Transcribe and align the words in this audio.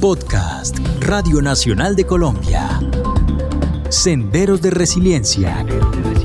Podcast 0.00 0.78
Radio 1.00 1.42
Nacional 1.42 1.94
de 1.94 2.06
Colombia. 2.06 2.80
Senderos 3.90 4.62
de 4.62 4.70
Resiliencia 4.70 5.66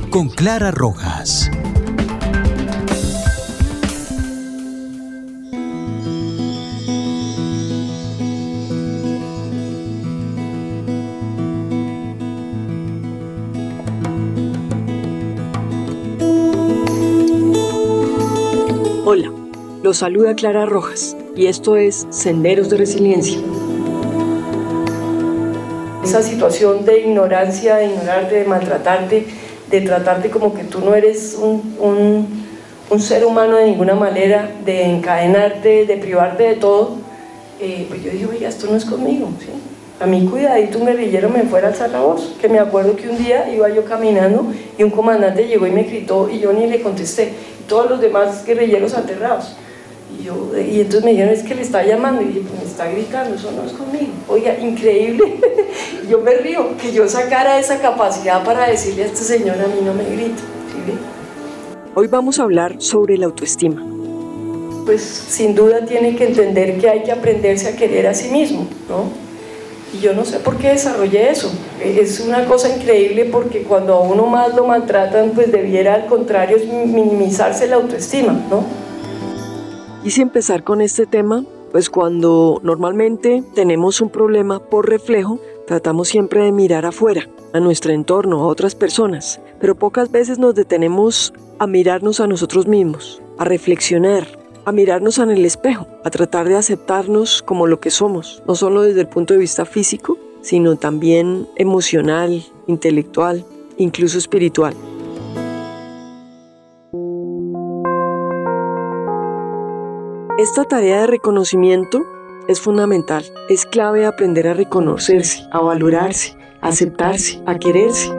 con 0.09 0.29
Clara 0.29 0.71
Rojas. 0.71 1.51
Hola, 19.03 19.33
los 19.83 19.97
saluda 19.97 20.33
Clara 20.33 20.65
Rojas 20.65 21.17
y 21.35 21.47
esto 21.47 21.75
es 21.75 22.07
Senderos 22.09 22.69
de 22.69 22.77
Resiliencia. 22.77 23.37
Esa 26.05 26.21
situación 26.21 26.85
de 26.85 26.99
ignorancia, 26.99 27.77
de 27.77 27.87
ignorarte, 27.87 28.35
de 28.35 28.45
maltratarte, 28.45 29.25
de 29.71 29.81
tratarte 29.81 30.29
como 30.29 30.53
que 30.53 30.63
tú 30.63 30.79
no 30.79 30.93
eres 30.93 31.35
un, 31.35 32.45
ser 32.99 33.25
humano 33.25 33.57
de 33.57 33.65
ninguna 33.65 33.95
manera, 33.95 34.51
de 34.63 34.83
encadenarte, 34.83 35.87
de 35.87 35.97
privarte 35.97 36.43
de 36.43 36.55
todo, 36.57 36.97
eh, 37.59 37.87
pues 37.89 38.03
yo 38.03 38.11
dije, 38.11 38.27
oiga, 38.27 38.47
esto 38.47 38.67
no 38.69 38.77
es 38.77 38.85
conmigo. 38.85 39.29
A 39.99 40.05
mí 40.05 40.27
cuidadito 40.29 40.77
un 40.77 40.85
guerrillero 40.85 41.27
me 41.27 41.41
fuera 41.41 41.69
a 41.69 41.71
alzar 41.71 41.89
la 41.89 42.01
voz, 42.01 42.35
que 42.39 42.49
me 42.49 42.59
acuerdo 42.59 42.95
que 42.95 43.09
un 43.09 43.17
día 43.17 43.51
iba 43.51 43.67
yo 43.69 43.83
caminando 43.83 44.45
y 44.77 44.83
un 44.83 44.91
comandante 44.91 45.47
llegó 45.47 45.65
y 45.65 45.71
me 45.71 45.83
gritó 45.83 46.29
y 46.29 46.37
yo 46.37 46.53
ni 46.53 46.67
le 46.67 46.81
contesté, 46.81 47.33
todos 47.67 47.89
los 47.89 47.99
demás 47.99 48.45
guerrilleros 48.45 48.93
aterrados. 48.93 49.55
Y, 50.19 50.23
yo, 50.23 50.51
y 50.57 50.81
entonces 50.81 51.03
me 51.03 51.11
dijeron, 51.11 51.33
es 51.33 51.43
que 51.43 51.55
le 51.55 51.61
está 51.61 51.83
llamando. 51.83 52.21
Y 52.21 52.25
dije, 52.25 52.41
pues 52.41 52.61
me 52.61 52.69
está 52.69 52.87
gritando, 52.89 53.35
eso 53.35 53.51
no 53.51 53.63
es 53.63 53.73
conmigo. 53.73 54.13
Oiga, 54.27 54.57
increíble. 54.59 55.39
yo 56.09 56.21
me 56.21 56.35
río, 56.35 56.77
que 56.77 56.91
yo 56.91 57.07
sacara 57.07 57.59
esa 57.59 57.79
capacidad 57.79 58.43
para 58.43 58.69
decirle 58.69 59.03
a 59.03 59.05
este 59.07 59.23
señor, 59.23 59.55
a 59.55 59.67
mí 59.67 59.81
no 59.83 59.93
me 59.93 60.03
grita. 60.03 60.41
Hoy 61.97 62.07
vamos 62.07 62.39
a 62.39 62.43
hablar 62.43 62.75
sobre 62.79 63.17
la 63.17 63.25
autoestima. 63.25 63.81
Pues 64.85 65.01
sin 65.01 65.55
duda 65.55 65.85
tiene 65.85 66.15
que 66.15 66.25
entender 66.25 66.77
que 66.77 66.89
hay 66.89 67.03
que 67.03 67.11
aprenderse 67.11 67.69
a 67.69 67.75
querer 67.75 68.05
a 68.07 68.13
sí 68.13 68.29
mismo, 68.29 68.67
¿no? 68.89 69.09
Y 69.93 70.01
yo 70.01 70.13
no 70.13 70.25
sé 70.25 70.39
por 70.39 70.57
qué 70.57 70.71
desarrollé 70.71 71.29
eso. 71.29 71.49
Es 71.81 72.19
una 72.19 72.45
cosa 72.45 72.75
increíble 72.75 73.25
porque 73.31 73.63
cuando 73.63 73.93
a 73.93 74.01
uno 74.01 74.25
más 74.25 74.53
lo 74.53 74.65
maltratan, 74.65 75.31
pues 75.31 75.51
debiera 75.51 75.93
al 75.93 76.07
contrario 76.07 76.57
minimizarse 76.67 77.65
la 77.67 77.77
autoestima, 77.77 78.33
¿no? 78.49 78.84
Quise 80.05 80.21
empezar 80.21 80.63
con 80.63 80.81
este 80.81 81.07
tema, 81.07 81.43
pues 81.71 81.89
cuando 81.89 82.61
normalmente 82.61 83.43
tenemos 83.55 84.01
un 84.01 84.11
problema 84.11 84.59
por 84.59 84.87
reflejo, 84.87 85.39
tratamos 85.65 86.09
siempre 86.09 86.43
de 86.43 86.51
mirar 86.51 86.85
afuera, 86.85 87.27
a 87.53 87.59
nuestro 87.59 87.91
entorno, 87.91 88.41
a 88.41 88.45
otras 88.45 88.75
personas, 88.75 89.41
pero 89.59 89.73
pocas 89.73 90.11
veces 90.11 90.37
nos 90.37 90.53
detenemos 90.53 91.33
a 91.57 91.65
mirarnos 91.65 92.19
a 92.19 92.27
nosotros 92.27 92.67
mismos, 92.67 93.19
a 93.39 93.45
reflexionar, 93.45 94.27
a 94.63 94.71
mirarnos 94.71 95.17
en 95.17 95.31
el 95.31 95.43
espejo, 95.43 95.87
a 96.03 96.11
tratar 96.11 96.47
de 96.47 96.57
aceptarnos 96.57 97.41
como 97.41 97.65
lo 97.65 97.79
que 97.79 97.89
somos, 97.89 98.43
no 98.47 98.53
solo 98.53 98.83
desde 98.83 99.01
el 99.01 99.07
punto 99.07 99.33
de 99.33 99.39
vista 99.39 99.65
físico, 99.65 100.19
sino 100.41 100.75
también 100.75 101.47
emocional, 101.55 102.45
intelectual, 102.67 103.43
incluso 103.77 104.19
espiritual. 104.19 104.75
Esta 110.37 110.65
tarea 110.65 110.99
de 110.99 111.07
reconocimiento 111.07 112.05
es 112.49 112.59
fundamental. 112.59 113.23
Es 113.47 113.65
clave 113.65 114.05
aprender 114.05 114.49
a 114.49 114.53
reconocerse, 114.53 115.47
a 115.49 115.61
valorarse, 115.61 116.35
a 116.59 116.67
aceptarse, 116.67 117.41
a 117.45 117.57
quererse. 117.57 118.09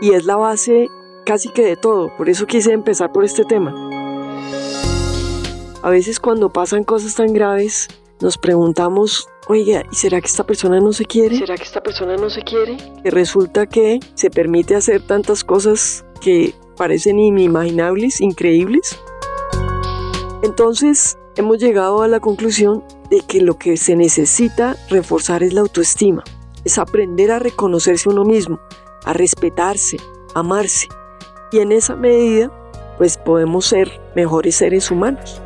Y 0.00 0.14
es 0.14 0.24
la 0.24 0.34
base 0.34 0.88
casi 1.24 1.48
que 1.50 1.64
de 1.64 1.76
todo, 1.76 2.10
por 2.16 2.28
eso 2.28 2.46
quise 2.46 2.72
empezar 2.72 3.12
por 3.12 3.24
este 3.24 3.44
tema. 3.44 3.72
A 5.82 5.88
veces 5.88 6.18
cuando 6.18 6.52
pasan 6.52 6.82
cosas 6.82 7.14
tan 7.14 7.32
graves, 7.32 7.86
nos 8.20 8.36
preguntamos, 8.36 9.28
oiga, 9.46 9.84
¿y 9.92 9.94
será 9.94 10.20
que 10.20 10.26
esta 10.26 10.44
persona 10.44 10.80
no 10.80 10.92
se 10.92 11.04
quiere? 11.04 11.38
¿Será 11.38 11.54
que 11.54 11.62
esta 11.62 11.84
persona 11.84 12.16
no 12.16 12.30
se 12.30 12.42
quiere? 12.42 12.78
Que 13.04 13.12
resulta 13.12 13.66
que 13.66 14.00
se 14.14 14.28
permite 14.28 14.74
hacer 14.74 15.02
tantas 15.02 15.44
cosas 15.44 16.04
que 16.20 16.52
parecen 16.76 17.18
inimaginables, 17.18 18.20
increíbles. 18.20 18.98
Entonces 20.42 21.18
hemos 21.36 21.58
llegado 21.58 22.02
a 22.02 22.08
la 22.08 22.20
conclusión 22.20 22.84
de 23.10 23.20
que 23.20 23.40
lo 23.40 23.58
que 23.58 23.76
se 23.76 23.96
necesita 23.96 24.76
reforzar 24.90 25.42
es 25.42 25.52
la 25.52 25.62
autoestima, 25.62 26.22
es 26.64 26.78
aprender 26.78 27.30
a 27.30 27.38
reconocerse 27.38 28.08
uno 28.08 28.24
mismo, 28.24 28.60
a 29.04 29.12
respetarse, 29.12 29.98
amarse. 30.34 30.88
Y 31.52 31.58
en 31.58 31.72
esa 31.72 31.96
medida, 31.96 32.50
pues 32.98 33.16
podemos 33.16 33.66
ser 33.66 34.00
mejores 34.14 34.56
seres 34.56 34.90
humanos. 34.90 35.40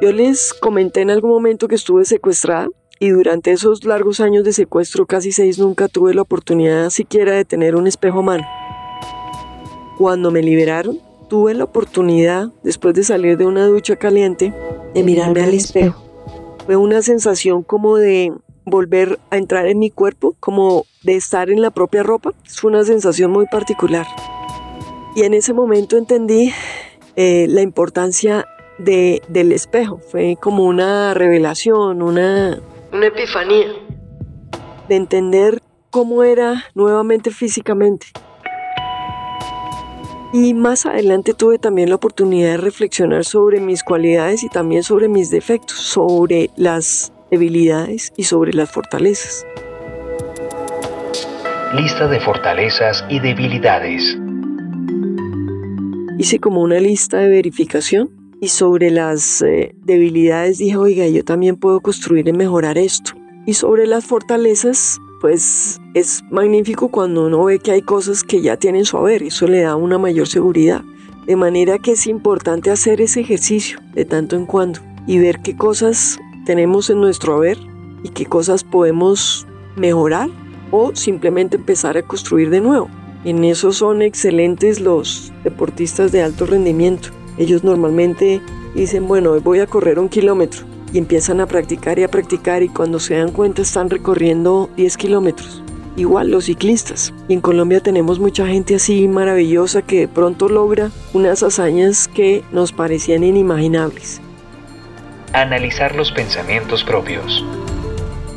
Yo 0.00 0.12
les 0.12 0.52
comenté 0.52 1.00
en 1.00 1.10
algún 1.10 1.30
momento 1.30 1.68
que 1.68 1.74
estuve 1.74 2.04
secuestrada 2.04 2.68
y 2.98 3.10
durante 3.10 3.52
esos 3.52 3.84
largos 3.84 4.20
años 4.20 4.44
de 4.44 4.52
secuestro, 4.52 5.06
casi 5.06 5.32
seis, 5.32 5.58
nunca 5.58 5.88
tuve 5.88 6.14
la 6.14 6.22
oportunidad 6.22 6.90
siquiera 6.90 7.32
de 7.32 7.44
tener 7.44 7.76
un 7.76 7.86
espejo 7.86 8.20
a 8.20 8.22
mano. 8.22 8.46
Cuando 9.98 10.30
me 10.30 10.42
liberaron, 10.42 10.98
tuve 11.28 11.54
la 11.54 11.64
oportunidad, 11.64 12.48
después 12.62 12.94
de 12.94 13.04
salir 13.04 13.36
de 13.36 13.46
una 13.46 13.66
ducha 13.66 13.96
caliente, 13.96 14.52
de 14.94 15.02
mirarme 15.02 15.42
al 15.42 15.54
espejo. 15.54 16.02
Fue 16.64 16.76
una 16.76 17.02
sensación 17.02 17.62
como 17.62 17.96
de 17.96 18.32
volver 18.64 19.18
a 19.30 19.36
entrar 19.36 19.66
en 19.66 19.78
mi 19.78 19.90
cuerpo, 19.90 20.34
como 20.40 20.86
de 21.02 21.16
estar 21.16 21.50
en 21.50 21.60
la 21.60 21.70
propia 21.70 22.02
ropa. 22.02 22.32
Es 22.44 22.64
una 22.64 22.84
sensación 22.84 23.30
muy 23.30 23.46
particular. 23.46 24.06
Y 25.14 25.22
en 25.22 25.34
ese 25.34 25.52
momento 25.52 25.96
entendí 25.96 26.52
eh, 27.14 27.46
la 27.48 27.62
importancia 27.62 28.46
de, 28.78 29.22
del 29.28 29.52
espejo. 29.52 29.98
Fue 30.10 30.36
como 30.40 30.64
una 30.64 31.14
revelación, 31.14 32.02
una, 32.02 32.60
una 32.92 33.06
epifanía 33.06 33.66
de 34.88 34.96
entender 34.96 35.62
cómo 35.90 36.22
era 36.22 36.64
nuevamente 36.74 37.30
físicamente. 37.30 38.06
Y 40.32 40.54
más 40.54 40.86
adelante 40.86 41.34
tuve 41.34 41.58
también 41.58 41.88
la 41.88 41.94
oportunidad 41.94 42.50
de 42.50 42.56
reflexionar 42.58 43.24
sobre 43.24 43.60
mis 43.60 43.82
cualidades 43.82 44.42
y 44.44 44.48
también 44.48 44.82
sobre 44.82 45.08
mis 45.08 45.30
defectos, 45.30 45.78
sobre 45.78 46.50
las 46.56 47.12
debilidades 47.30 48.12
y 48.16 48.24
sobre 48.24 48.52
las 48.52 48.70
fortalezas. 48.70 49.46
Lista 51.74 52.06
de 52.08 52.20
fortalezas 52.20 53.04
y 53.08 53.18
debilidades. 53.20 54.18
Hice 56.18 56.38
como 56.38 56.60
una 56.60 56.78
lista 56.80 57.18
de 57.18 57.28
verificación 57.28 58.15
y 58.46 58.48
sobre 58.48 58.92
las 58.92 59.42
eh, 59.42 59.74
debilidades 59.82 60.58
dije, 60.58 60.76
oiga, 60.76 61.08
yo 61.08 61.24
también 61.24 61.56
puedo 61.56 61.80
construir 61.80 62.28
y 62.28 62.32
mejorar 62.32 62.78
esto. 62.78 63.10
Y 63.44 63.54
sobre 63.54 63.88
las 63.88 64.04
fortalezas, 64.04 65.00
pues 65.20 65.80
es 65.94 66.22
magnífico 66.30 66.88
cuando 66.88 67.26
uno 67.26 67.42
ve 67.42 67.58
que 67.58 67.72
hay 67.72 67.82
cosas 67.82 68.22
que 68.22 68.42
ya 68.42 68.56
tienen 68.56 68.84
su 68.84 68.98
haber, 68.98 69.24
eso 69.24 69.48
le 69.48 69.62
da 69.62 69.74
una 69.74 69.98
mayor 69.98 70.28
seguridad. 70.28 70.84
De 71.26 71.34
manera 71.34 71.80
que 71.80 71.90
es 71.90 72.06
importante 72.06 72.70
hacer 72.70 73.00
ese 73.00 73.18
ejercicio 73.18 73.80
de 73.94 74.04
tanto 74.04 74.36
en 74.36 74.46
cuando 74.46 74.78
y 75.08 75.18
ver 75.18 75.40
qué 75.40 75.56
cosas 75.56 76.16
tenemos 76.44 76.88
en 76.88 77.00
nuestro 77.00 77.34
haber 77.34 77.58
y 78.04 78.10
qué 78.10 78.26
cosas 78.26 78.62
podemos 78.62 79.44
mejorar 79.74 80.30
o 80.70 80.94
simplemente 80.94 81.56
empezar 81.56 81.96
a 81.96 82.02
construir 82.02 82.50
de 82.50 82.60
nuevo. 82.60 82.88
En 83.24 83.42
eso 83.42 83.72
son 83.72 84.02
excelentes 84.02 84.78
los 84.78 85.32
deportistas 85.42 86.12
de 86.12 86.22
alto 86.22 86.46
rendimiento 86.46 87.15
ellos 87.38 87.64
normalmente 87.64 88.40
dicen, 88.74 89.06
bueno, 89.06 89.40
voy 89.40 89.60
a 89.60 89.66
correr 89.66 89.98
un 89.98 90.08
kilómetro 90.08 90.64
y 90.92 90.98
empiezan 90.98 91.40
a 91.40 91.46
practicar 91.46 91.98
y 91.98 92.04
a 92.04 92.08
practicar 92.08 92.62
y 92.62 92.68
cuando 92.68 92.98
se 92.98 93.16
dan 93.16 93.32
cuenta 93.32 93.62
están 93.62 93.90
recorriendo 93.90 94.70
10 94.76 94.96
kilómetros. 94.96 95.62
Igual 95.96 96.30
los 96.30 96.44
ciclistas. 96.44 97.12
Y 97.28 97.34
en 97.34 97.40
Colombia 97.40 97.80
tenemos 97.80 98.18
mucha 98.18 98.46
gente 98.46 98.74
así 98.74 99.08
maravillosa 99.08 99.82
que 99.82 100.00
de 100.00 100.08
pronto 100.08 100.48
logra 100.48 100.90
unas 101.14 101.42
hazañas 101.42 102.06
que 102.08 102.44
nos 102.52 102.72
parecían 102.72 103.24
inimaginables. 103.24 104.20
Analizar 105.32 105.94
los 105.94 106.12
pensamientos 106.12 106.84
propios. 106.84 107.44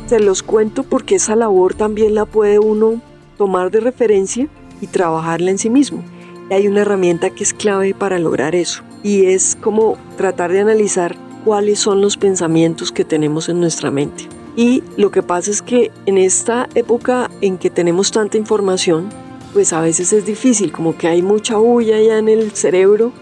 Se 0.06 0.20
los 0.20 0.42
cuento 0.42 0.82
porque 0.82 1.16
esa 1.16 1.36
labor 1.36 1.74
también 1.74 2.14
la 2.14 2.24
puede 2.24 2.58
uno 2.58 3.00
tomar 3.36 3.70
de 3.70 3.80
referencia 3.80 4.48
y 4.80 4.86
trabajarla 4.86 5.50
en 5.50 5.58
sí 5.58 5.70
mismo. 5.70 6.02
Y 6.50 6.54
hay 6.54 6.66
una 6.66 6.80
herramienta 6.80 7.30
que 7.30 7.44
es 7.44 7.54
clave 7.54 7.94
para 7.94 8.18
lograr 8.18 8.54
eso 8.54 8.82
y 9.02 9.26
es 9.26 9.56
como 9.60 9.96
tratar 10.16 10.52
de 10.52 10.60
analizar 10.60 11.16
cuáles 11.44 11.78
son 11.78 12.00
los 12.00 12.16
pensamientos 12.16 12.92
que 12.92 13.04
tenemos 13.04 13.48
en 13.48 13.60
nuestra 13.60 13.90
mente. 13.90 14.28
Y 14.56 14.82
lo 14.96 15.10
que 15.10 15.22
pasa 15.22 15.50
es 15.50 15.62
que 15.62 15.90
en 16.06 16.18
esta 16.18 16.68
época 16.74 17.30
en 17.40 17.56
que 17.56 17.70
tenemos 17.70 18.10
tanta 18.10 18.36
información, 18.36 19.08
pues 19.52 19.72
a 19.72 19.80
veces 19.80 20.12
es 20.12 20.26
difícil, 20.26 20.72
como 20.72 20.96
que 20.96 21.08
hay 21.08 21.22
mucha 21.22 21.56
bulla 21.56 22.00
ya 22.00 22.18
en 22.18 22.28
el 22.28 22.50
cerebro 22.52 23.12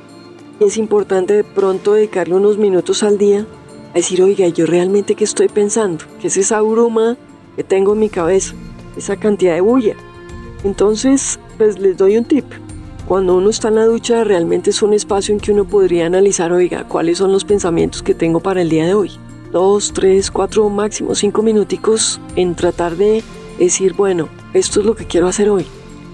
es 0.61 0.77
importante 0.77 1.35
de 1.35 1.45
pronto 1.45 1.95
dedicarle 1.95 2.35
unos 2.35 2.59
minutos 2.59 3.03
al 3.03 3.17
día 3.17 3.47
a 3.93 3.95
decir, 3.95 4.23
oiga, 4.23 4.49
yo 4.49 4.67
realmente 4.67 5.15
qué 5.15 5.25
estoy 5.25 5.49
pensando, 5.49 6.05
qué 6.21 6.27
es 6.27 6.37
esa 6.37 6.61
bruma 6.61 7.17
que 7.57 7.63
tengo 7.63 7.93
en 7.93 8.01
mi 8.01 8.09
cabeza, 8.09 8.55
esa 8.97 9.17
cantidad 9.17 9.55
de 9.55 9.61
bulla. 9.61 9.95
Entonces, 10.65 11.39
pues 11.57 11.79
les 11.79 11.97
doy 11.97 12.17
un 12.17 12.25
tip. 12.25 12.45
Cuando 13.09 13.39
uno 13.39 13.49
está 13.49 13.69
en 13.69 13.77
la 13.77 13.87
ducha, 13.87 14.23
realmente 14.23 14.69
es 14.69 14.83
un 14.83 14.93
espacio 14.93 15.33
en 15.33 15.41
que 15.41 15.51
uno 15.51 15.65
podría 15.65 16.05
analizar, 16.05 16.53
oiga, 16.53 16.85
cuáles 16.85 17.17
son 17.17 17.33
los 17.33 17.47
pensamientos 17.47 18.03
que 18.03 18.15
tengo 18.15 18.41
para 18.41 18.61
el 18.61 18.69
día 18.69 18.85
de 18.85 18.93
hoy. 18.93 19.11
Dos, 19.51 19.95
tres, 19.95 20.31
cuatro, 20.31 20.69
máximo 20.69 21.15
cinco 21.15 21.41
minuticos 21.41 22.21
en 22.37 22.55
tratar 22.55 22.97
de 22.97 23.25
decir, 23.59 23.95
bueno, 23.95 24.29
esto 24.53 24.81
es 24.81 24.87
lo 24.87 24.95
que 24.95 25.07
quiero 25.07 25.27
hacer 25.27 25.49
hoy. 25.49 25.65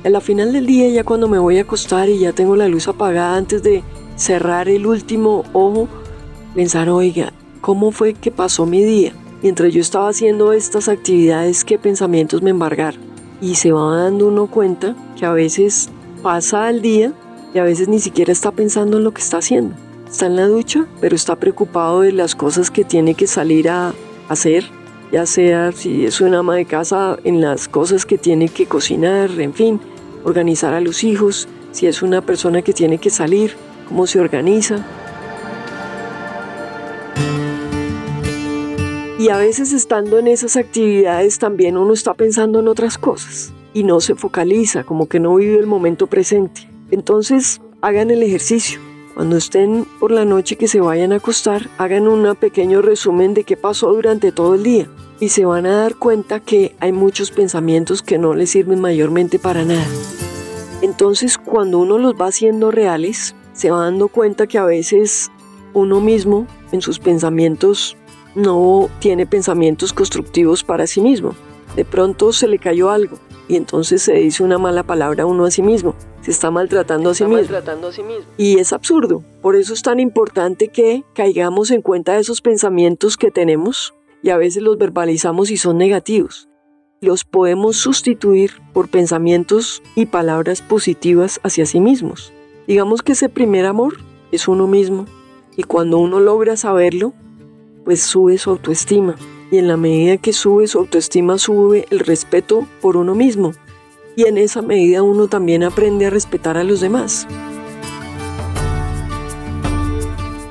A 0.04 0.08
la 0.08 0.20
final 0.20 0.52
del 0.52 0.66
día, 0.66 0.88
ya 0.88 1.02
cuando 1.02 1.26
me 1.26 1.40
voy 1.40 1.58
a 1.58 1.62
acostar 1.62 2.08
y 2.08 2.20
ya 2.20 2.32
tengo 2.32 2.54
la 2.54 2.68
luz 2.68 2.86
apagada 2.86 3.36
antes 3.36 3.64
de 3.64 3.82
cerrar 4.14 4.68
el 4.68 4.86
último 4.86 5.42
ojo, 5.52 5.88
pensar, 6.54 6.88
oiga, 6.90 7.32
¿cómo 7.60 7.90
fue 7.90 8.14
que 8.14 8.30
pasó 8.30 8.66
mi 8.66 8.84
día? 8.84 9.12
Mientras 9.42 9.74
yo 9.74 9.80
estaba 9.80 10.10
haciendo 10.10 10.52
estas 10.52 10.88
actividades, 10.88 11.64
¿qué 11.64 11.76
pensamientos 11.76 12.40
me 12.40 12.50
embargaron? 12.50 13.00
Y 13.40 13.56
se 13.56 13.72
va 13.72 13.96
dando 13.96 14.28
uno 14.28 14.46
cuenta 14.46 14.94
que 15.18 15.26
a 15.26 15.32
veces 15.32 15.90
pasa 16.24 16.70
el 16.70 16.80
día 16.80 17.12
y 17.52 17.58
a 17.58 17.64
veces 17.64 17.86
ni 17.86 18.00
siquiera 18.00 18.32
está 18.32 18.50
pensando 18.50 18.96
en 18.96 19.04
lo 19.04 19.12
que 19.12 19.20
está 19.20 19.36
haciendo. 19.36 19.76
Está 20.10 20.24
en 20.24 20.36
la 20.36 20.46
ducha, 20.46 20.86
pero 20.98 21.14
está 21.14 21.36
preocupado 21.36 22.00
de 22.00 22.12
las 22.12 22.34
cosas 22.34 22.70
que 22.70 22.82
tiene 22.82 23.12
que 23.14 23.26
salir 23.26 23.68
a 23.68 23.92
hacer, 24.30 24.64
ya 25.12 25.26
sea 25.26 25.70
si 25.72 26.06
es 26.06 26.22
una 26.22 26.38
ama 26.38 26.56
de 26.56 26.64
casa, 26.64 27.18
en 27.24 27.42
las 27.42 27.68
cosas 27.68 28.06
que 28.06 28.16
tiene 28.16 28.48
que 28.48 28.64
cocinar, 28.64 29.38
en 29.38 29.52
fin, 29.52 29.80
organizar 30.24 30.72
a 30.72 30.80
los 30.80 31.04
hijos, 31.04 31.46
si 31.72 31.86
es 31.86 32.00
una 32.00 32.22
persona 32.22 32.62
que 32.62 32.72
tiene 32.72 32.96
que 32.96 33.10
salir, 33.10 33.54
cómo 33.86 34.06
se 34.06 34.18
organiza. 34.18 34.82
Y 39.18 39.28
a 39.28 39.36
veces 39.36 39.74
estando 39.74 40.18
en 40.18 40.28
esas 40.28 40.56
actividades 40.56 41.38
también 41.38 41.76
uno 41.76 41.92
está 41.92 42.14
pensando 42.14 42.60
en 42.60 42.68
otras 42.68 42.96
cosas 42.96 43.52
y 43.74 43.82
no 43.82 44.00
se 44.00 44.14
focaliza, 44.14 44.84
como 44.84 45.08
que 45.08 45.20
no 45.20 45.34
vive 45.34 45.58
el 45.58 45.66
momento 45.66 46.06
presente. 46.06 46.70
Entonces 46.90 47.60
hagan 47.82 48.10
el 48.10 48.22
ejercicio. 48.22 48.80
Cuando 49.14 49.36
estén 49.36 49.86
por 50.00 50.10
la 50.10 50.24
noche 50.24 50.56
que 50.56 50.68
se 50.68 50.80
vayan 50.80 51.12
a 51.12 51.16
acostar, 51.16 51.68
hagan 51.76 52.08
un 52.08 52.34
pequeño 52.36 52.82
resumen 52.82 53.34
de 53.34 53.44
qué 53.44 53.56
pasó 53.56 53.92
durante 53.92 54.32
todo 54.32 54.54
el 54.54 54.62
día 54.62 54.88
y 55.20 55.28
se 55.28 55.44
van 55.44 55.66
a 55.66 55.76
dar 55.76 55.96
cuenta 55.96 56.40
que 56.40 56.74
hay 56.80 56.92
muchos 56.92 57.30
pensamientos 57.30 58.02
que 58.02 58.18
no 58.18 58.34
les 58.34 58.50
sirven 58.50 58.80
mayormente 58.80 59.38
para 59.38 59.64
nada. 59.64 59.86
Entonces 60.82 61.38
cuando 61.38 61.78
uno 61.78 61.98
los 61.98 62.14
va 62.14 62.26
haciendo 62.26 62.70
reales, 62.70 63.36
se 63.52 63.70
va 63.70 63.84
dando 63.84 64.08
cuenta 64.08 64.46
que 64.46 64.58
a 64.58 64.64
veces 64.64 65.30
uno 65.72 66.00
mismo 66.00 66.46
en 66.72 66.82
sus 66.82 66.98
pensamientos 66.98 67.96
no 68.34 68.88
tiene 68.98 69.26
pensamientos 69.26 69.92
constructivos 69.92 70.64
para 70.64 70.88
sí 70.88 71.00
mismo. 71.00 71.34
De 71.76 71.84
pronto 71.84 72.32
se 72.32 72.48
le 72.48 72.58
cayó 72.58 72.90
algo 72.90 73.18
y 73.48 73.56
entonces 73.56 74.02
se 74.02 74.14
dice 74.14 74.42
una 74.42 74.58
mala 74.58 74.82
palabra 74.82 75.24
a 75.24 75.26
uno 75.26 75.44
a 75.44 75.50
sí 75.50 75.62
mismo. 75.62 75.94
Se 76.22 76.30
está 76.30 76.50
maltratando 76.50 77.10
a, 77.10 77.14
sí 77.14 77.24
mismo. 77.24 77.36
maltratando 77.36 77.88
a 77.88 77.92
sí 77.92 78.02
mismo. 78.02 78.24
Y 78.38 78.58
es 78.58 78.72
absurdo. 78.72 79.22
Por 79.42 79.56
eso 79.56 79.74
es 79.74 79.82
tan 79.82 80.00
importante 80.00 80.68
que 80.68 81.04
caigamos 81.14 81.70
en 81.70 81.82
cuenta 81.82 82.14
de 82.14 82.20
esos 82.20 82.40
pensamientos 82.40 83.16
que 83.16 83.30
tenemos 83.30 83.94
y 84.22 84.30
a 84.30 84.38
veces 84.38 84.62
los 84.62 84.78
verbalizamos 84.78 85.50
y 85.50 85.58
son 85.58 85.76
negativos. 85.76 86.48
Los 87.02 87.24
podemos 87.24 87.76
sustituir 87.76 88.52
por 88.72 88.88
pensamientos 88.88 89.82
y 89.94 90.06
palabras 90.06 90.62
positivas 90.62 91.40
hacia 91.42 91.66
sí 91.66 91.80
mismos. 91.80 92.32
Digamos 92.66 93.02
que 93.02 93.12
ese 93.12 93.28
primer 93.28 93.66
amor 93.66 93.98
es 94.32 94.48
uno 94.48 94.66
mismo 94.66 95.04
y 95.54 95.64
cuando 95.64 95.98
uno 95.98 96.18
logra 96.20 96.56
saberlo, 96.56 97.12
pues 97.84 98.02
sube 98.02 98.38
su 98.38 98.48
autoestima 98.48 99.16
y 99.50 99.58
en 99.58 99.68
la 99.68 99.76
medida 99.76 100.16
que 100.16 100.32
sube 100.32 100.66
su 100.66 100.78
autoestima 100.78 101.38
sube 101.38 101.86
el 101.90 102.00
respeto 102.00 102.66
por 102.80 102.96
uno 102.96 103.14
mismo 103.14 103.52
y 104.16 104.24
en 104.26 104.38
esa 104.38 104.62
medida 104.62 105.02
uno 105.02 105.28
también 105.28 105.62
aprende 105.62 106.06
a 106.06 106.10
respetar 106.10 106.56
a 106.56 106.64
los 106.64 106.80
demás. 106.80 107.26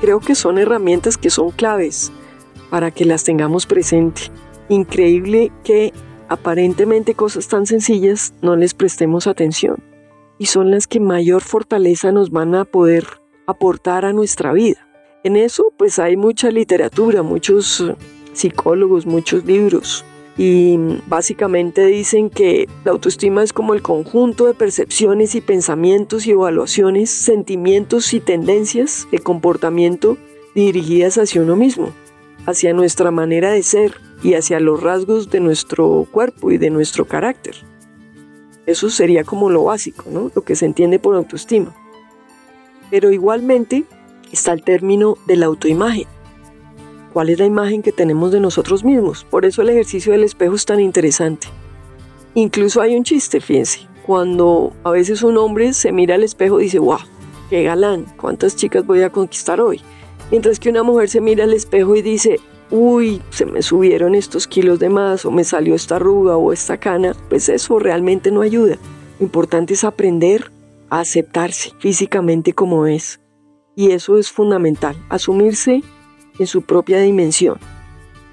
Creo 0.00 0.20
que 0.20 0.34
son 0.34 0.58
herramientas 0.58 1.16
que 1.16 1.30
son 1.30 1.50
claves 1.50 2.12
para 2.70 2.90
que 2.90 3.04
las 3.04 3.24
tengamos 3.24 3.66
presente. 3.66 4.22
Increíble 4.68 5.50
que 5.62 5.92
aparentemente 6.28 7.14
cosas 7.14 7.48
tan 7.48 7.66
sencillas 7.66 8.34
no 8.42 8.56
les 8.56 8.74
prestemos 8.74 9.26
atención 9.26 9.76
y 10.38 10.46
son 10.46 10.70
las 10.70 10.86
que 10.86 11.00
mayor 11.00 11.42
fortaleza 11.42 12.12
nos 12.12 12.30
van 12.30 12.54
a 12.54 12.64
poder 12.64 13.06
aportar 13.46 14.04
a 14.04 14.12
nuestra 14.12 14.52
vida. 14.52 14.86
En 15.22 15.36
eso 15.36 15.72
pues 15.78 15.98
hay 15.98 16.16
mucha 16.16 16.50
literatura, 16.50 17.22
muchos 17.22 17.82
psicólogos, 18.34 19.06
muchos 19.06 19.44
libros 19.44 20.04
y 20.36 20.76
básicamente 21.06 21.86
dicen 21.86 22.28
que 22.28 22.68
la 22.84 22.90
autoestima 22.92 23.42
es 23.42 23.52
como 23.52 23.74
el 23.74 23.82
conjunto 23.82 24.46
de 24.46 24.54
percepciones 24.54 25.34
y 25.34 25.40
pensamientos 25.40 26.26
y 26.26 26.32
evaluaciones, 26.32 27.10
sentimientos 27.10 28.12
y 28.14 28.20
tendencias 28.20 29.06
de 29.12 29.20
comportamiento 29.20 30.18
dirigidas 30.54 31.18
hacia 31.18 31.42
uno 31.42 31.54
mismo, 31.56 31.90
hacia 32.46 32.72
nuestra 32.72 33.10
manera 33.10 33.52
de 33.52 33.62
ser 33.62 34.00
y 34.22 34.34
hacia 34.34 34.58
los 34.58 34.82
rasgos 34.82 35.30
de 35.30 35.40
nuestro 35.40 36.06
cuerpo 36.10 36.50
y 36.50 36.58
de 36.58 36.70
nuestro 36.70 37.06
carácter. 37.06 37.54
Eso 38.66 38.90
sería 38.90 39.24
como 39.24 39.50
lo 39.50 39.64
básico, 39.64 40.04
¿no? 40.10 40.30
Lo 40.34 40.42
que 40.42 40.56
se 40.56 40.66
entiende 40.66 40.98
por 40.98 41.14
autoestima. 41.14 41.74
Pero 42.90 43.12
igualmente 43.12 43.84
está 44.32 44.52
el 44.52 44.64
término 44.64 45.16
de 45.26 45.36
la 45.36 45.46
autoimagen. 45.46 46.06
¿Cuál 47.14 47.30
es 47.30 47.38
la 47.38 47.46
imagen 47.46 47.80
que 47.80 47.92
tenemos 47.92 48.32
de 48.32 48.40
nosotros 48.40 48.82
mismos? 48.82 49.24
Por 49.30 49.44
eso 49.44 49.62
el 49.62 49.68
ejercicio 49.68 50.10
del 50.10 50.24
espejo 50.24 50.56
es 50.56 50.64
tan 50.64 50.80
interesante. 50.80 51.46
Incluso 52.34 52.80
hay 52.80 52.96
un 52.96 53.04
chiste, 53.04 53.40
fíjense. 53.40 53.86
Cuando 54.04 54.72
a 54.82 54.90
veces 54.90 55.22
un 55.22 55.38
hombre 55.38 55.74
se 55.74 55.92
mira 55.92 56.16
al 56.16 56.24
espejo 56.24 56.58
y 56.58 56.64
dice, 56.64 56.80
wow, 56.80 56.98
qué 57.48 57.62
galán, 57.62 58.04
cuántas 58.20 58.56
chicas 58.56 58.84
voy 58.84 59.02
a 59.02 59.10
conquistar 59.10 59.60
hoy. 59.60 59.80
Mientras 60.32 60.58
que 60.58 60.70
una 60.70 60.82
mujer 60.82 61.08
se 61.08 61.20
mira 61.20 61.44
al 61.44 61.52
espejo 61.52 61.94
y 61.94 62.02
dice, 62.02 62.40
uy, 62.72 63.22
se 63.30 63.46
me 63.46 63.62
subieron 63.62 64.16
estos 64.16 64.48
kilos 64.48 64.80
de 64.80 64.88
más 64.88 65.24
o 65.24 65.30
me 65.30 65.44
salió 65.44 65.76
esta 65.76 65.96
arruga 65.96 66.36
o 66.36 66.52
esta 66.52 66.78
cana, 66.78 67.14
pues 67.28 67.48
eso 67.48 67.78
realmente 67.78 68.32
no 68.32 68.40
ayuda. 68.40 68.76
Lo 69.20 69.26
importante 69.26 69.74
es 69.74 69.84
aprender 69.84 70.50
a 70.90 70.98
aceptarse 70.98 71.70
físicamente 71.78 72.54
como 72.54 72.88
es. 72.88 73.20
Y 73.76 73.92
eso 73.92 74.18
es 74.18 74.32
fundamental, 74.32 74.96
asumirse 75.08 75.84
en 76.38 76.46
su 76.46 76.62
propia 76.62 77.00
dimensión. 77.00 77.58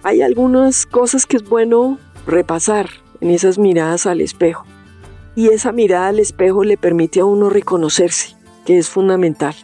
Hay 0.03 0.22
algunas 0.22 0.86
cosas 0.86 1.25
que 1.25 1.38
es 1.38 1.48
bueno 1.48 2.00
repasar 2.25 2.89
en 3.20 3.29
esas 3.29 3.58
miradas 3.58 4.05
al 4.05 4.22
espejo. 4.22 4.65
Y 5.36 5.50
esa 5.50 5.72
mirada 5.72 6.08
al 6.08 6.20
espejo 6.20 6.63
le 6.63 6.77
permite 6.77 7.22
a 7.22 7.25
uno 7.25 7.50
reconocerse, 7.50 8.36
que 8.65 8.77
es 8.77 8.89
fundamental. 8.89 9.55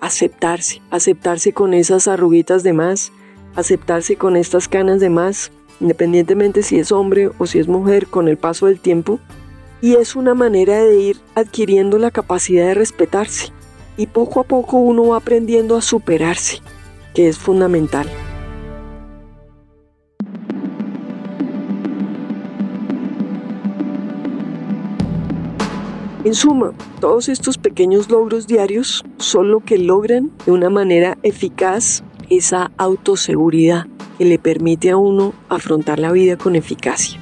Aceptarse, 0.00 0.80
aceptarse 0.90 1.52
con 1.52 1.74
esas 1.74 2.08
arruguitas 2.08 2.62
de 2.62 2.72
más, 2.72 3.12
aceptarse 3.54 4.16
con 4.16 4.36
estas 4.36 4.68
canas 4.68 5.00
de 5.00 5.10
más, 5.10 5.52
independientemente 5.80 6.62
si 6.62 6.78
es 6.78 6.92
hombre 6.92 7.30
o 7.38 7.46
si 7.46 7.58
es 7.58 7.68
mujer, 7.68 8.06
con 8.06 8.28
el 8.28 8.38
paso 8.38 8.66
del 8.66 8.80
tiempo. 8.80 9.18
Y 9.82 9.96
es 9.96 10.16
una 10.16 10.34
manera 10.34 10.82
de 10.82 11.00
ir 11.00 11.20
adquiriendo 11.34 11.98
la 11.98 12.10
capacidad 12.10 12.66
de 12.66 12.74
respetarse. 12.74 13.52
Y 13.96 14.06
poco 14.06 14.40
a 14.40 14.44
poco 14.44 14.78
uno 14.78 15.08
va 15.08 15.16
aprendiendo 15.18 15.76
a 15.76 15.82
superarse, 15.82 16.60
que 17.14 17.28
es 17.28 17.38
fundamental. 17.38 18.06
En 26.22 26.34
suma, 26.34 26.72
todos 27.00 27.30
estos 27.30 27.56
pequeños 27.56 28.10
logros 28.10 28.46
diarios 28.46 29.04
son 29.16 29.50
lo 29.50 29.60
que 29.60 29.78
logran 29.78 30.30
de 30.44 30.52
una 30.52 30.68
manera 30.68 31.16
eficaz 31.22 32.04
esa 32.28 32.70
autoseguridad 32.76 33.86
que 34.18 34.26
le 34.26 34.38
permite 34.38 34.90
a 34.90 34.98
uno 34.98 35.32
afrontar 35.48 35.98
la 35.98 36.12
vida 36.12 36.36
con 36.36 36.56
eficacia. 36.56 37.18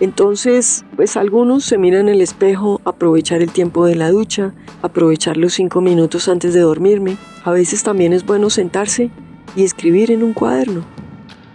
Entonces, 0.00 0.86
pues 0.96 1.18
algunos 1.18 1.64
se 1.64 1.76
miran 1.76 2.08
en 2.08 2.14
el 2.14 2.20
espejo, 2.22 2.80
aprovechar 2.84 3.42
el 3.42 3.50
tiempo 3.50 3.84
de 3.84 3.96
la 3.96 4.10
ducha, 4.10 4.54
aprovechar 4.80 5.36
los 5.36 5.52
cinco 5.52 5.82
minutos 5.82 6.28
antes 6.28 6.54
de 6.54 6.60
dormirme. 6.60 7.18
A 7.44 7.50
veces 7.50 7.82
también 7.82 8.14
es 8.14 8.24
bueno 8.24 8.48
sentarse 8.48 9.10
y 9.58 9.64
escribir 9.64 10.10
en 10.10 10.22
un 10.22 10.32
cuaderno. 10.32 10.86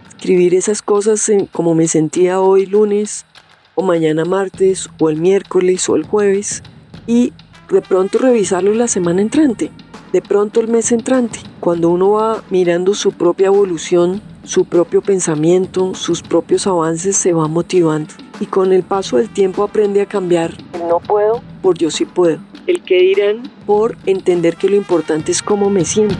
Escribir 0.08 0.54
esas 0.54 0.82
cosas 0.82 1.32
como 1.50 1.74
me 1.74 1.88
sentía 1.88 2.40
hoy 2.40 2.66
lunes, 2.66 3.24
o 3.74 3.82
mañana 3.82 4.24
martes, 4.24 4.88
o 5.00 5.08
el 5.08 5.16
miércoles, 5.16 5.88
o 5.88 5.96
el 5.96 6.04
jueves, 6.04 6.62
y 7.06 7.32
de 7.72 7.80
pronto 7.80 8.18
revisarlo 8.18 8.74
la 8.74 8.88
semana 8.88 9.22
entrante 9.22 9.72
de 10.14 10.22
pronto 10.22 10.60
el 10.60 10.68
mes 10.68 10.92
entrante, 10.92 11.40
cuando 11.58 11.88
uno 11.88 12.10
va 12.10 12.44
mirando 12.48 12.94
su 12.94 13.10
propia 13.10 13.48
evolución, 13.48 14.22
su 14.44 14.64
propio 14.64 15.02
pensamiento, 15.02 15.92
sus 15.96 16.22
propios 16.22 16.68
avances, 16.68 17.16
se 17.16 17.32
va 17.32 17.48
motivando. 17.48 18.14
Y 18.38 18.46
con 18.46 18.72
el 18.72 18.84
paso 18.84 19.16
del 19.16 19.28
tiempo 19.28 19.64
aprende 19.64 20.02
a 20.02 20.06
cambiar 20.06 20.54
el 20.72 20.86
no 20.86 21.00
puedo 21.00 21.42
por 21.62 21.76
yo 21.76 21.90
sí 21.90 22.04
puedo. 22.04 22.38
el 22.68 22.84
que 22.84 23.00
dirán 23.00 23.50
por 23.66 23.96
entender 24.06 24.54
que 24.54 24.68
lo 24.68 24.76
importante 24.76 25.32
es 25.32 25.42
cómo 25.42 25.68
me 25.68 25.84
siento. 25.84 26.14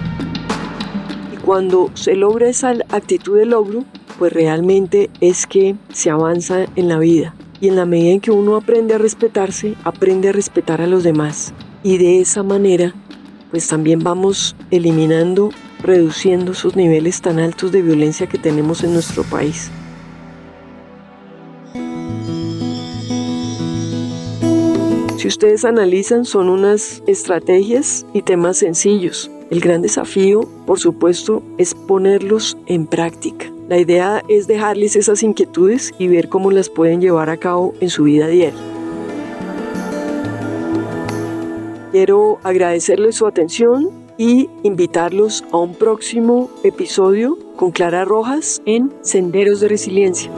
Cuando 1.44 1.90
se 1.92 2.14
logra 2.14 2.48
esa 2.48 2.70
actitud 2.88 3.36
de 3.36 3.44
logro, 3.44 3.84
pues 4.18 4.32
realmente 4.32 5.10
es 5.20 5.46
que 5.46 5.76
se 5.92 6.08
avanza 6.08 6.64
en 6.74 6.88
la 6.88 6.98
vida. 6.98 7.34
Y 7.60 7.68
en 7.68 7.76
la 7.76 7.84
medida 7.84 8.12
en 8.12 8.20
que 8.20 8.30
uno 8.30 8.56
aprende 8.56 8.94
a 8.94 8.98
respetarse, 8.98 9.74
aprende 9.84 10.30
a 10.30 10.32
respetar 10.32 10.80
a 10.80 10.86
los 10.86 11.04
demás. 11.04 11.52
Y 11.82 11.98
de 11.98 12.22
esa 12.22 12.42
manera, 12.42 12.94
pues 13.50 13.68
también 13.68 14.02
vamos 14.02 14.56
eliminando, 14.70 15.50
reduciendo 15.82 16.52
esos 16.52 16.76
niveles 16.76 17.20
tan 17.20 17.38
altos 17.38 17.72
de 17.72 17.82
violencia 17.82 18.26
que 18.26 18.38
tenemos 18.38 18.82
en 18.82 18.94
nuestro 18.94 19.22
país. 19.24 19.70
Si 25.18 25.28
ustedes 25.28 25.66
analizan, 25.66 26.24
son 26.24 26.48
unas 26.48 27.02
estrategias 27.06 28.06
y 28.14 28.22
temas 28.22 28.56
sencillos. 28.56 29.30
El 29.54 29.60
gran 29.60 29.82
desafío, 29.82 30.48
por 30.66 30.80
supuesto, 30.80 31.40
es 31.58 31.76
ponerlos 31.76 32.58
en 32.66 32.88
práctica. 32.88 33.46
La 33.68 33.78
idea 33.78 34.20
es 34.28 34.48
dejarles 34.48 34.96
esas 34.96 35.22
inquietudes 35.22 35.94
y 35.96 36.08
ver 36.08 36.28
cómo 36.28 36.50
las 36.50 36.68
pueden 36.68 37.00
llevar 37.00 37.30
a 37.30 37.36
cabo 37.36 37.72
en 37.80 37.88
su 37.88 38.02
vida 38.02 38.26
diaria. 38.26 38.58
Quiero 41.92 42.40
agradecerles 42.42 43.14
su 43.14 43.28
atención 43.28 43.90
y 44.18 44.50
invitarlos 44.64 45.44
a 45.52 45.58
un 45.58 45.76
próximo 45.76 46.50
episodio 46.64 47.38
con 47.54 47.70
Clara 47.70 48.04
Rojas 48.04 48.60
en 48.66 48.92
Senderos 49.02 49.60
de 49.60 49.68
Resiliencia. 49.68 50.32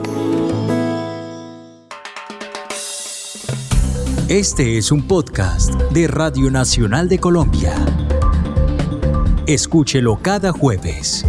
Este 4.29 4.77
es 4.77 4.91
un 4.91 5.07
podcast 5.07 5.73
de 5.91 6.05
Radio 6.05 6.51
Nacional 6.51 7.09
de 7.09 7.17
Colombia. 7.17 7.73
Escúchelo 9.47 10.19
cada 10.21 10.51
jueves 10.51 11.25